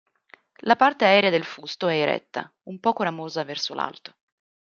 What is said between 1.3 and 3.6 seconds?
fusto è eretta; un poco ramosa